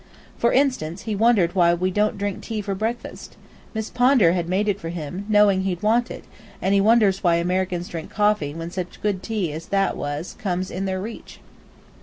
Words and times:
For 0.35 0.51
instance, 0.51 1.03
he 1.03 1.15
wondered 1.15 1.53
why 1.53 1.75
we 1.75 1.91
don't 1.91 2.17
drink 2.17 2.41
tea 2.41 2.61
for 2.61 2.73
breakfast. 2.73 3.37
Miss 3.75 3.91
Pondar 3.91 4.31
had 4.31 4.49
made 4.49 4.67
it 4.67 4.79
for 4.79 4.89
him, 4.89 5.27
knowing 5.29 5.61
he'd 5.61 5.83
want 5.83 6.09
it, 6.09 6.23
and 6.59 6.73
he 6.73 6.81
wonders 6.81 7.23
why 7.23 7.35
Americans 7.35 7.87
drink 7.87 8.09
coffee 8.09 8.55
when 8.55 8.71
such 8.71 8.99
good 9.03 9.21
tea 9.21 9.51
as 9.51 9.67
that 9.67 9.95
was 9.95 10.35
comes 10.39 10.71
in 10.71 10.85
their 10.85 10.99
reach. 10.99 11.39